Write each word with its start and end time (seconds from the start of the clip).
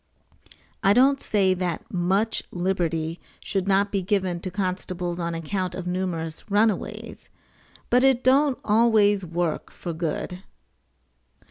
[I 0.81 0.93
don't 0.93 1.21
say 1.21 1.53
that 1.53 1.93
much 1.93 2.41
liberty 2.49 3.19
should 3.39 3.67
not 3.67 3.91
be 3.91 4.01
given 4.01 4.39
to 4.39 4.49
constables 4.49 5.19
on 5.19 5.35
account 5.35 5.75
of 5.75 5.85
numerous 5.85 6.49
runaways, 6.49 7.29
but 7.91 8.03
it 8.03 8.23
don't 8.23 8.57
always 8.65 9.23
work 9.23 9.69
for 9.69 9.93
good. 9.93 10.41